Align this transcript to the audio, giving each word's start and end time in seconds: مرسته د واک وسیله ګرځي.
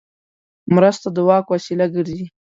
مرسته 0.75 1.07
د 1.15 1.17
واک 1.27 1.45
وسیله 1.53 1.85
ګرځي. 1.95 2.25